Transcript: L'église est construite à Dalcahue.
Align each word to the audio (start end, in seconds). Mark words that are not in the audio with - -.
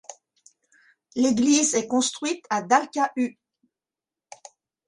L'église 1.15 1.75
est 1.75 1.85
construite 1.87 2.43
à 2.49 2.63
Dalcahue. 2.63 3.37